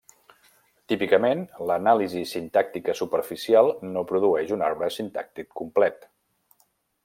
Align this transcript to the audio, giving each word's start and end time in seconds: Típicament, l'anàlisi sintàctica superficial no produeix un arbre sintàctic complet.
Típicament, 0.91 1.43
l'anàlisi 1.71 2.23
sintàctica 2.31 2.97
superficial 3.01 3.69
no 3.93 4.03
produeix 4.13 4.55
un 4.57 4.65
arbre 4.71 4.93
sintàctic 4.99 5.53
complet. 5.63 6.13